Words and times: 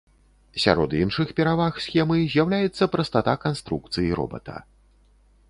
Сярод 0.61 0.95
іншых 0.99 1.33
пераваг 1.39 1.77
схемы 1.85 2.17
з'яўляецца 2.33 2.89
прастата 2.97 3.37
канструкцыі 3.45 4.09
робата. 4.23 4.55